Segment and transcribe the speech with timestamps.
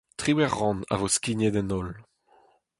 [0.19, 1.91] Triwec'h rann a vo skignet en holl.